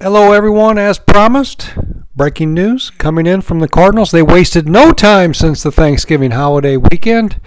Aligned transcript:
Hello, 0.00 0.32
everyone. 0.32 0.76
As 0.76 0.98
promised, 0.98 1.72
breaking 2.14 2.52
news 2.52 2.90
coming 2.90 3.24
in 3.26 3.40
from 3.40 3.60
the 3.60 3.68
Cardinals. 3.68 4.10
They 4.10 4.22
wasted 4.22 4.68
no 4.68 4.92
time 4.92 5.32
since 5.32 5.62
the 5.62 5.72
Thanksgiving 5.72 6.32
holiday 6.32 6.76
weekend. 6.76 7.40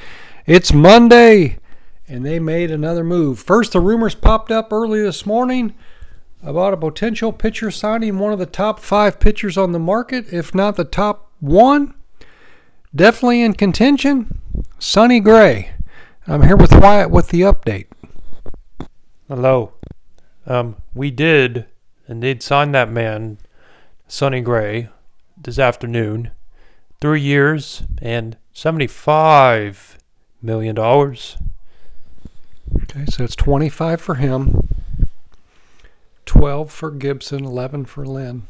It's 0.47 0.73
Monday, 0.73 1.59
and 2.07 2.25
they 2.25 2.39
made 2.39 2.71
another 2.71 3.03
move. 3.03 3.37
First, 3.37 3.73
the 3.73 3.81
rumors 3.81 4.15
popped 4.15 4.49
up 4.49 4.73
early 4.73 5.01
this 5.01 5.27
morning 5.27 5.75
about 6.41 6.73
a 6.73 6.77
potential 6.77 7.31
pitcher 7.31 7.69
signing 7.69 8.17
one 8.17 8.33
of 8.33 8.39
the 8.39 8.47
top 8.47 8.79
five 8.79 9.19
pitchers 9.19 9.57
on 9.57 9.73
the 9.73 9.79
market, 9.79 10.33
if 10.33 10.55
not 10.55 10.75
the 10.75 10.85
top 10.85 11.31
one. 11.39 11.93
Definitely 12.97 13.43
in 13.43 13.53
contention, 13.53 14.41
Sonny 14.79 15.19
Gray. 15.19 15.69
I'm 16.25 16.41
here 16.41 16.57
with 16.57 16.73
Wyatt 16.73 17.11
with 17.11 17.27
the 17.27 17.41
update. 17.41 17.85
Hello. 19.27 19.73
Um, 20.47 20.77
we 20.95 21.11
did 21.11 21.67
and 22.07 22.23
they'd 22.23 22.41
signed 22.41 22.73
that 22.73 22.91
man, 22.91 23.37
Sonny 24.07 24.41
Gray, 24.41 24.89
this 25.39 25.59
afternoon. 25.59 26.31
Three 26.99 27.21
years 27.21 27.83
and 28.01 28.35
$75 28.55 29.97
million. 30.41 30.79
Okay, 30.79 31.19
so 33.11 33.23
it's 33.23 33.35
25 33.35 34.01
for 34.01 34.15
him, 34.15 34.69
12 36.25 36.71
for 36.71 36.89
Gibson, 36.89 37.45
11 37.45 37.85
for 37.85 38.07
Lynn. 38.07 38.47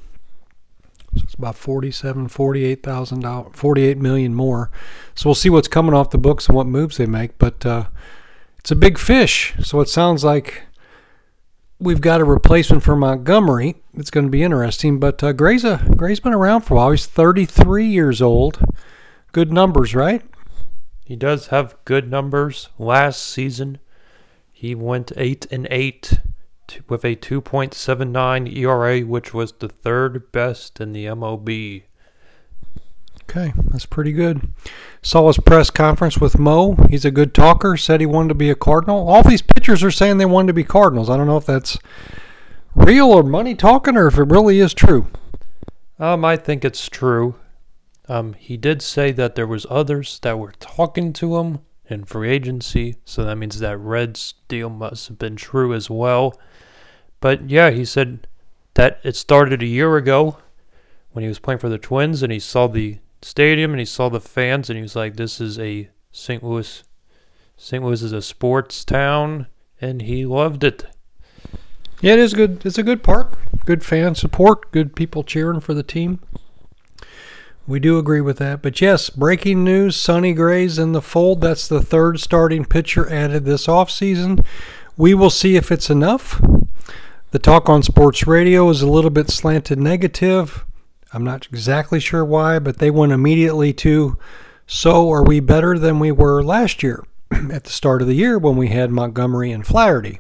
About 1.38 1.56
47, 1.56 2.30
48,000 2.30 3.20
dollars, 3.20 3.52
48 3.54 3.98
million 3.98 4.34
more. 4.34 4.72
So 5.14 5.30
we'll 5.30 5.36
see 5.36 5.50
what's 5.50 5.68
coming 5.68 5.94
off 5.94 6.10
the 6.10 6.18
books 6.18 6.48
and 6.48 6.56
what 6.56 6.66
moves 6.66 6.98
they 6.98 7.06
make. 7.06 7.38
But 7.38 7.66
uh, 7.66 7.86
it's 8.58 8.72
a 8.72 8.76
big 8.76 8.98
fish. 8.98 9.54
So 9.62 9.80
it 9.82 9.90
sounds 9.90 10.24
like 10.24 10.64
we've 11.80 12.02
got 12.02 12.22
a 12.22 12.26
replacement 12.26 12.84
for 12.84 12.96
Montgomery. 12.96 13.76
It's 13.94 14.10
going 14.10 14.26
to 14.26 14.32
be 14.32 14.44
interesting. 14.44 15.00
But 15.00 15.24
uh, 15.24 15.34
Gray's, 15.34 15.64
a, 15.64 15.86
Gray's 15.96 16.20
been 16.20 16.34
around 16.34 16.62
for 16.62 16.74
a 16.74 16.78
while. 16.78 16.92
He's 16.92 17.06
33 17.06 17.86
years 17.86 18.22
old. 18.22 18.60
Good 19.32 19.54
numbers, 19.54 19.94
right? 19.94 20.24
He 21.06 21.16
does 21.16 21.48
have 21.48 21.78
good 21.86 22.10
numbers. 22.10 22.70
Last 22.78 23.24
season, 23.24 23.78
he 24.52 24.76
went 24.76 25.12
8 25.16 25.48
and 25.52 25.68
8 25.70 26.20
with 26.88 27.04
a 27.04 27.16
2.79 27.16 28.56
ERA, 28.56 29.02
which 29.02 29.34
was 29.34 29.54
the 29.54 29.70
third 29.70 30.32
best 30.32 30.80
in 30.80 30.94
the 30.94 31.06
MLB. 31.06 31.84
Okay, 33.24 33.54
that's 33.72 33.86
pretty 33.86 34.14
good. 34.14 34.50
Saw 35.02 35.28
his 35.28 35.38
press 35.38 35.70
conference 35.70 36.18
with 36.18 36.40
Mo. 36.40 36.76
He's 36.90 37.04
a 37.04 37.12
good 37.12 37.34
talker. 37.34 37.76
Said 37.76 38.00
he 38.00 38.06
wanted 38.06 38.30
to 38.30 38.36
be 38.36 38.50
a 38.50 38.56
Cardinal. 38.56 39.10
All 39.10 39.22
these 39.22 39.42
pitchers 39.42 39.84
are 39.84 39.92
saying 39.92 40.18
they 40.18 40.26
wanted 40.26 40.48
to 40.48 40.54
be 40.54 40.64
Cardinals. 40.64 41.10
I 41.10 41.18
don't 41.18 41.28
know 41.28 41.38
if 41.38 41.46
that's 41.46 41.78
real 42.74 43.08
or 43.08 43.24
money 43.24 43.54
talking 43.54 43.98
or 43.98 44.08
if 44.08 44.18
it 44.18 44.24
really 44.24 44.60
is 44.60 44.74
true. 44.74 45.08
Um, 46.00 46.24
I 46.24 46.38
think 46.38 46.64
it's 46.64 46.88
true. 46.88 47.36
Um, 48.08 48.34
he 48.34 48.56
did 48.56 48.82
say 48.82 49.12
that 49.12 49.36
there 49.36 49.48
was 49.48 49.66
others 49.70 50.20
that 50.20 50.40
were 50.40 50.54
talking 50.60 51.12
to 51.14 51.38
him 51.38 51.60
in 51.90 52.04
free 52.04 52.30
agency, 52.30 52.98
so 53.06 53.24
that 53.24 53.38
means 53.38 53.60
that 53.60 53.78
Reds 53.78 54.36
deal 54.48 54.70
must 54.70 55.08
have 55.08 55.18
been 55.18 55.36
true 55.36 55.74
as 55.74 55.90
well. 55.90 56.40
But 57.20 57.50
yeah, 57.50 57.70
he 57.70 57.86
said 57.86 58.28
that 58.74 59.00
it 59.04 59.16
started 59.16 59.62
a 59.62 59.68
year 59.68 59.98
ago 59.98 60.38
when 61.12 61.24
he 61.24 61.28
was 61.28 61.40
playing 61.40 61.60
for 61.60 61.70
the 61.70 61.78
Twins 61.78 62.22
and 62.22 62.32
he 62.32 62.40
saw 62.40 62.68
the 62.68 63.00
stadium 63.22 63.72
and 63.72 63.80
he 63.80 63.86
saw 63.86 64.10
the 64.10 64.20
fans 64.20 64.70
and 64.70 64.78
he 64.78 64.82
was 64.82 64.96
like, 64.96 65.16
"This 65.16 65.42
is 65.42 65.58
a 65.58 65.90
St. 66.12 66.44
Louis. 66.44 66.84
St. 67.56 67.84
Louis 67.84 68.04
is 68.04 68.12
a 68.12 68.22
sports 68.22 68.86
town," 68.86 69.48
and 69.82 70.04
he 70.04 70.26
loved 70.26 70.64
it. 70.64 70.86
Yeah, 72.02 72.14
it 72.14 72.20
is 72.20 72.34
good. 72.36 72.64
It's 72.66 72.78
a 72.78 72.84
good 72.84 73.02
park. 73.02 73.40
Good 73.66 73.84
fan 73.84 74.14
support. 74.14 74.72
Good 74.72 74.96
people 74.96 75.24
cheering 75.24 75.60
for 75.60 75.74
the 75.74 75.84
team. 75.84 76.20
We 77.68 77.82
do 77.82 78.00
agree 78.00 78.22
with 78.22 78.38
that. 78.38 78.62
But 78.62 78.80
yes, 78.80 79.10
breaking 79.10 79.66
news 79.66 79.98
Sonny 79.98 80.34
Gray's 80.34 80.80
in 80.80 80.94
the 80.94 81.02
fold. 81.02 81.42
That's 81.42 81.68
the 81.68 81.82
third 81.82 82.22
starting 82.22 82.64
pitcher 82.64 83.12
added 83.12 83.44
this 83.44 83.68
offseason. 83.68 84.46
We 84.96 85.14
will 85.14 85.30
see 85.30 85.58
if 85.58 85.70
it's 85.70 85.90
enough. 85.90 86.42
The 87.32 87.40
talk 87.40 87.68
on 87.68 87.84
sports 87.84 88.26
radio 88.26 88.70
is 88.70 88.82
a 88.82 88.90
little 88.90 89.10
bit 89.10 89.30
slanted 89.30 89.80
negative. 89.80 90.64
I'm 91.12 91.26
not 91.26 91.46
exactly 91.48 92.00
sure 92.00 92.24
why, 92.24 92.60
but 92.60 92.78
they 92.78 92.90
went 92.90 93.12
immediately 93.12 93.74
to 93.74 94.18
so 94.66 95.12
are 95.12 95.24
we 95.24 95.42
better 95.42 95.78
than 95.78 96.00
we 96.00 96.12
were 96.12 96.42
last 96.42 96.82
year 96.84 97.04
at 97.52 97.66
the 97.66 97.70
start 97.70 98.02
of 98.02 98.08
the 98.08 98.16
year 98.16 98.40
when 98.40 98.56
we 98.56 98.70
had 98.70 98.92
Montgomery 98.92 99.52
and 99.52 99.68
Flaherty. 99.68 100.20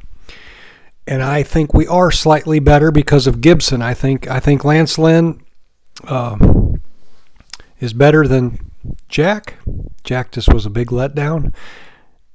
And 1.05 1.23
I 1.23 1.43
think 1.43 1.73
we 1.73 1.87
are 1.87 2.11
slightly 2.11 2.59
better 2.59 2.91
because 2.91 3.25
of 3.25 3.39
Gibson. 3.39 3.81
I 3.81 3.93
think 3.93 4.29
I 4.29 4.41
think 4.41 4.65
Lance 4.65 4.97
Lynn 4.97 5.41
uh, 6.03 6.35
is 7.79 7.93
better 7.93 8.27
than 8.27 8.71
Jack. 9.07 9.55
Jack 10.03 10.31
just 10.31 10.53
was 10.53 10.65
a 10.65 10.71
big 10.71 10.87
letdown. 10.87 11.53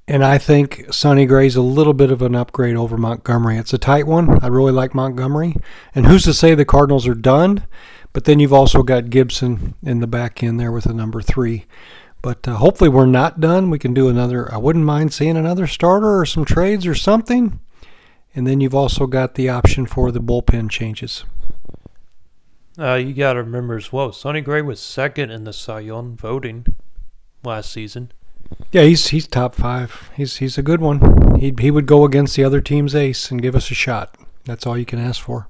And 0.08 0.24
I 0.24 0.36
think 0.36 0.92
Sonny 0.92 1.26
Gray's 1.26 1.56
a 1.56 1.62
little 1.62 1.94
bit 1.94 2.10
of 2.10 2.22
an 2.22 2.34
upgrade 2.34 2.76
over 2.76 2.96
Montgomery. 2.96 3.56
It's 3.56 3.72
a 3.72 3.78
tight 3.78 4.06
one. 4.06 4.42
I 4.42 4.48
really 4.48 4.72
like 4.72 4.94
Montgomery. 4.94 5.56
And 5.94 6.06
who's 6.06 6.24
to 6.24 6.34
say 6.34 6.54
the 6.54 6.64
Cardinals 6.64 7.06
are 7.06 7.14
done? 7.14 7.66
But 8.12 8.24
then 8.24 8.40
you've 8.40 8.52
also 8.52 8.82
got 8.82 9.10
Gibson 9.10 9.74
in 9.82 10.00
the 10.00 10.06
back 10.06 10.42
end 10.42 10.60
there 10.60 10.72
with 10.72 10.86
a 10.86 10.92
number 10.92 11.22
three. 11.22 11.66
But 12.20 12.46
uh, 12.46 12.56
hopefully 12.56 12.90
we're 12.90 13.06
not 13.06 13.40
done. 13.40 13.70
We 13.70 13.78
can 13.78 13.94
do 13.94 14.08
another. 14.08 14.52
I 14.52 14.58
wouldn't 14.58 14.84
mind 14.84 15.12
seeing 15.12 15.36
another 15.36 15.66
starter 15.66 16.18
or 16.18 16.26
some 16.26 16.44
trades 16.44 16.86
or 16.86 16.94
something. 16.94 17.60
And 18.34 18.46
then 18.46 18.60
you've 18.60 18.74
also 18.74 19.06
got 19.06 19.34
the 19.34 19.48
option 19.48 19.86
for 19.86 20.10
the 20.10 20.20
bullpen 20.20 20.70
changes. 20.70 21.24
Uh, 22.78 22.94
you 22.94 23.12
got 23.12 23.34
to 23.34 23.42
remember 23.42 23.76
as 23.76 23.92
well, 23.92 24.12
Sonny 24.12 24.40
Gray 24.40 24.62
was 24.62 24.80
second 24.80 25.30
in 25.30 25.44
the 25.44 25.52
Cy 25.52 25.80
Young 25.80 26.16
voting 26.16 26.64
last 27.44 27.70
season. 27.70 28.12
Yeah, 28.70 28.82
he's 28.82 29.08
he's 29.08 29.26
top 29.26 29.54
five. 29.54 30.10
He's 30.16 30.36
he's 30.36 30.56
a 30.58 30.62
good 30.62 30.80
one. 30.80 31.38
He 31.38 31.54
he 31.58 31.70
would 31.70 31.86
go 31.86 32.04
against 32.04 32.36
the 32.36 32.44
other 32.44 32.60
team's 32.60 32.94
ace 32.94 33.30
and 33.30 33.42
give 33.42 33.54
us 33.54 33.70
a 33.70 33.74
shot. 33.74 34.16
That's 34.44 34.66
all 34.66 34.78
you 34.78 34.86
can 34.86 34.98
ask 34.98 35.22
for. 35.22 35.48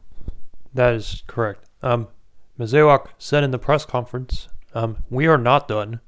That 0.75 0.95
is 0.95 1.23
correct. 1.27 1.65
Um, 1.83 2.09
Mozeliak 2.59 3.09
said 3.19 3.45
in 3.45 3.51
the 3.51 3.59
press 3.59 3.85
conference, 3.85 4.49
um, 4.75 4.99
"We 5.11 5.27
are 5.27 5.39
not 5.39 5.69
done. 5.69 6.01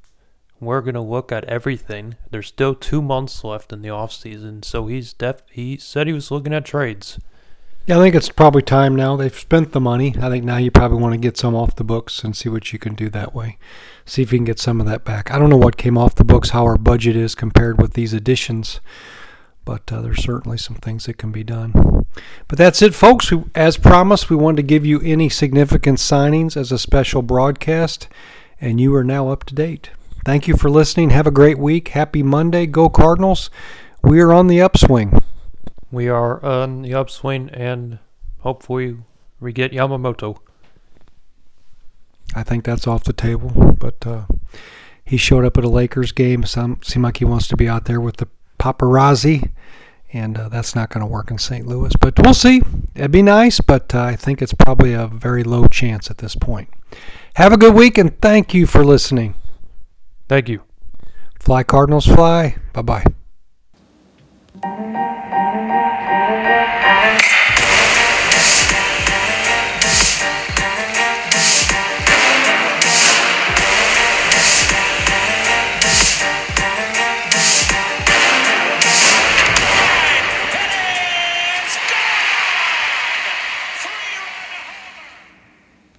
We're 0.61 0.81
going 0.81 0.95
to 0.95 1.01
look 1.01 1.31
at 1.31 1.45
everything. 1.45 2.17
There's 2.31 2.47
still 2.47 2.75
two 2.75 3.03
months 3.03 3.45
left 3.45 3.73
in 3.73 3.83
the 3.83 3.91
off 3.91 4.13
season, 4.13 4.63
so 4.63 4.87
he's 4.87 5.13
def. 5.13 5.43
He 5.51 5.77
said 5.77 6.07
he 6.07 6.13
was 6.13 6.31
looking 6.31 6.55
at 6.55 6.65
trades." 6.65 7.19
Yeah, 7.87 7.99
I 7.99 8.01
think 8.01 8.15
it's 8.15 8.31
probably 8.31 8.63
time 8.63 8.97
now. 8.97 9.15
They've 9.15 9.39
spent 9.39 9.73
the 9.73 9.81
money. 9.81 10.15
I 10.19 10.31
think 10.31 10.43
now 10.43 10.57
you 10.57 10.71
probably 10.71 10.97
want 11.03 11.13
to 11.13 11.19
get 11.19 11.37
some 11.37 11.55
off 11.55 11.77
the 11.77 11.85
books 11.85 12.25
and 12.25 12.35
see 12.35 12.49
what 12.49 12.73
you 12.73 12.79
can 12.79 12.95
do 12.95 13.11
that 13.11 13.35
way. 13.35 13.59
See 14.07 14.23
if 14.23 14.33
you 14.33 14.39
can 14.39 14.47
get 14.47 14.59
some 14.59 14.81
of 14.81 14.87
that 14.87 15.05
back. 15.05 15.31
I 15.31 15.39
don't 15.39 15.51
know 15.51 15.59
what 15.59 15.77
came 15.77 15.99
off 15.99 16.15
the 16.15 16.25
books, 16.25 16.51
how 16.51 16.65
our 16.65 16.79
budget 16.79 17.15
is 17.15 17.35
compared 17.35 17.83
with 17.83 17.93
these 17.93 18.15
additions, 18.15 18.81
but 19.67 19.93
uh, 19.93 20.01
there's 20.01 20.25
certainly 20.25 20.57
some 20.57 20.77
things 20.77 21.05
that 21.05 21.19
can 21.19 21.31
be 21.31 21.45
done. 21.45 22.07
But 22.49 22.57
that's 22.57 22.81
it, 22.81 22.95
folks. 22.95 23.31
As 23.55 23.77
promised, 23.77 24.31
we 24.31 24.37
wanted 24.37 24.57
to 24.57 24.63
give 24.63 24.87
you 24.87 25.03
any 25.03 25.29
significant 25.29 25.99
signings 25.99 26.57
as 26.57 26.73
a 26.73 26.79
special 26.79 27.21
broadcast, 27.21 28.09
and 28.63 28.81
you 28.81 28.95
are 28.95 29.05
now 29.05 29.29
up 29.29 29.45
to 29.45 29.55
date. 29.55 29.91
Thank 30.25 30.49
you 30.49 30.57
for 30.57 30.71
listening. 30.71 31.11
Have 31.11 31.27
a 31.27 31.31
great 31.31 31.59
week. 31.59 31.89
Happy 31.89 32.23
Monday. 32.23 32.65
Go 32.65 32.89
Cardinals. 32.89 33.51
We 34.03 34.21
are 34.21 34.33
on 34.33 34.47
the 34.47 34.63
upswing. 34.63 35.21
We 35.95 36.09
are 36.09 36.45
on 36.45 36.83
the 36.83 36.95
upswing, 36.95 37.49
and 37.51 37.99
hopefully 38.41 38.99
we 39.41 39.53
get 39.53 39.73
Yamamoto. 39.73 40.39
I 42.35 42.43
think 42.43 42.65
that's 42.65 42.87
off 42.87 43.05
the 43.05 43.13
table, 43.13 43.77
but 43.79 44.07
uh, 44.07 44.25
he 45.05 45.17
showed 45.17 45.45
up 45.45 45.57
at 45.57 45.65
a 45.65 45.69
Lakers 45.69 46.13
game. 46.13 46.45
Some 46.45 46.81
seem 46.83 47.03
like 47.03 47.19
he 47.19 47.25
wants 47.25 47.47
to 47.49 47.57
be 47.57 47.69
out 47.69 47.85
there 47.85 48.01
with 48.01 48.17
the 48.17 48.29
paparazzi 48.59 49.53
and 50.15 50.39
uh, 50.39 50.49
that's 50.49 50.75
not 50.75 50.91
going 50.91 51.01
to 51.01 51.07
work 51.07 51.31
in 51.31 51.39
St. 51.39 51.67
Louis. 51.67 51.93
But 52.01 52.19
we'll 52.21 52.33
see. 52.33 52.63
It'd 52.95 53.11
be 53.11 53.21
nice, 53.21 53.61
but 53.61 53.95
uh, 53.95 54.03
I 54.03 54.17
think 54.17 54.41
it's 54.41 54.55
probably 54.55 54.95
a 54.95 55.09
very 55.09 55.43
low 55.43 55.67
chance 55.67 56.11
at 56.11 56.19
this 56.19 56.37
point. 56.37 56.71
Have 57.35 57.53
a 57.53 57.57
good 57.57 57.75
week, 57.75 57.99
and 57.99 58.19
thank 58.21 58.55
you 58.55 58.67
for 58.67 58.85
listening. 58.85 59.35
Thank 60.29 60.49
you. 60.49 60.63
Fly 61.41 61.65
Cardinals, 61.65 62.07
fly. 62.07 62.57
Bye 62.73 63.05
bye. 64.63 65.01